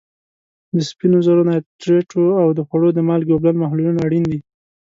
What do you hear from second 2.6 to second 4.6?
خوړو د مالګې اوبلن محلولونه اړین دي.